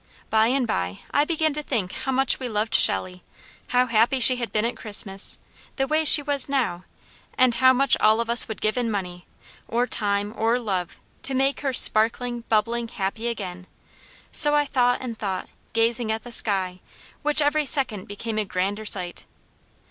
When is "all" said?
7.99-8.19